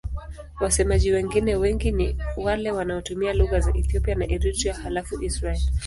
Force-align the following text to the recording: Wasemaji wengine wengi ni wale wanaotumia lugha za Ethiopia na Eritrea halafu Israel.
Wasemaji 0.61 1.11
wengine 1.11 1.55
wengi 1.55 1.91
ni 1.91 2.17
wale 2.37 2.71
wanaotumia 2.71 3.33
lugha 3.33 3.59
za 3.59 3.73
Ethiopia 3.77 4.15
na 4.15 4.25
Eritrea 4.31 4.73
halafu 4.73 5.23
Israel. 5.23 5.59